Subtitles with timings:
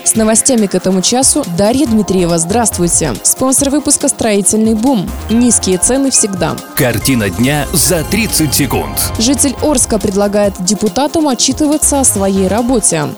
[0.05, 2.37] С новостями к этому часу Дарья Дмитриева.
[2.37, 3.13] Здравствуйте.
[3.23, 5.09] Спонсор выпуска «Строительный бум».
[5.29, 6.55] Низкие цены всегда.
[6.75, 8.97] Картина дня за 30 секунд.
[9.19, 13.09] Житель Орска предлагает депутатам отчитываться о своей работе.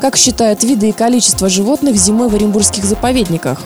[0.00, 3.60] Как считают виды и количество животных зимой в оренбургских заповедниках?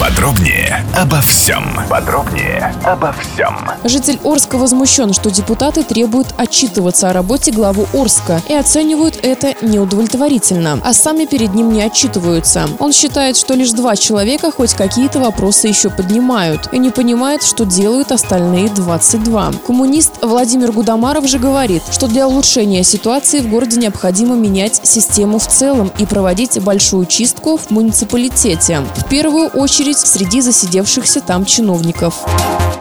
[0.00, 1.62] Подробнее обо всем.
[1.90, 3.54] Подробнее обо всем.
[3.84, 10.80] Житель Орска возмущен, что депутаты требуют отчитываться о работе главы Орска и оценивают это неудовлетворительно,
[10.82, 12.66] а сами перед ним не отчитываются.
[12.78, 17.66] Он считает, что лишь два человека хоть какие-то вопросы еще поднимают и не понимает, что
[17.66, 19.52] делают остальные 22.
[19.66, 25.46] Коммунист Владимир Гудамаров же говорит, что для улучшения ситуации в городе необходимо менять систему в
[25.46, 28.80] целом и проводить большую чистку в муниципалитете.
[28.96, 32.24] В первую очередь среди засидевшихся там чиновников.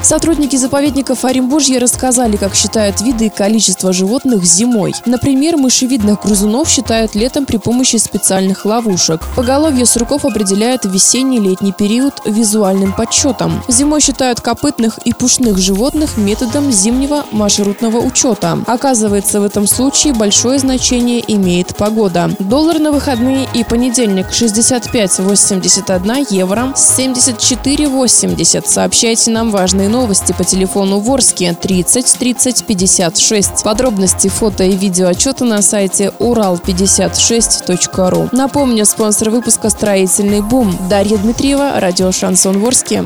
[0.10, 4.96] Сотрудники заповедников Оренбуржья рассказали, как считают виды и количество животных зимой.
[5.06, 9.22] Например, мышевидных грызунов считают летом при помощи специальных ловушек.
[9.36, 13.62] Поголовье сурков определяют в весенний-летний период визуальным подсчетом.
[13.68, 18.58] Зимой считают копытных и пушных животных методом зимнего маршрутного учета.
[18.66, 22.32] Оказывается, в этом случае большое значение имеет погода.
[22.40, 28.64] Доллар на выходные и понедельник 65,81 евро, 74,80.
[28.66, 33.64] Сообщайте нам важные новости по телефону Ворске 30 30 56.
[33.64, 38.30] Подробности фото и видео отчета на сайте урал56.ру.
[38.32, 43.06] Напомню, спонсор выпуска «Строительный бум» Дарья Дмитриева, радио «Шансон Ворске».